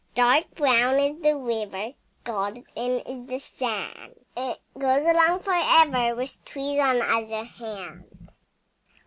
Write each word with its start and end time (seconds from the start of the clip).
Dark 0.15 0.55
brown 0.55 0.99
is 0.99 1.21
the 1.21 1.37
river, 1.37 1.91
Golden 2.23 2.65
is 3.01 3.27
the 3.27 3.37
sand. 3.37 4.15
It 4.35 4.59
flows 4.73 5.05
along 5.05 5.41
for 5.41 5.53
ever, 5.53 6.15
With 6.15 6.43
trees 6.43 6.79
on 6.79 7.03
either 7.03 7.43
hand. 7.43 8.29